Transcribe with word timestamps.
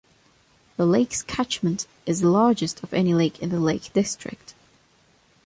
The 0.77 0.87
lake's 0.87 1.21
catchment 1.21 1.85
is 2.07 2.21
the 2.21 2.27
largest 2.31 2.81
of 2.81 2.91
any 2.91 3.13
lake 3.13 3.37
in 3.39 3.49
the 3.49 3.59
Lake 3.59 3.93
District. 3.93 4.55